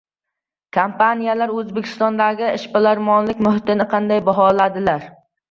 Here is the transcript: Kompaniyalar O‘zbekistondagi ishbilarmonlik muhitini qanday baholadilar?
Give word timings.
Kompaniyalar 0.77 1.53
O‘zbekistondagi 1.57 2.47
ishbilarmonlik 2.61 3.45
muhitini 3.49 3.89
qanday 3.95 4.27
baholadilar? 4.33 5.07